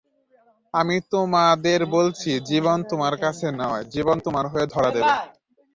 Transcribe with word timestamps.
আমি 0.73 0.95
তোমাদের 1.13 1.79
বলেছি, 1.95 2.31
জীবন 2.49 2.77
তোমার 2.91 3.13
কাছে 3.23 3.47
নয়, 3.61 3.83
জীবন 3.93 4.15
তোমার 4.25 4.45
হয়ে 4.47 4.67
ধরা 4.73 4.89
দেবে। 4.95 5.11